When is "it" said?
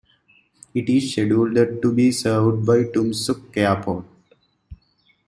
0.73-0.89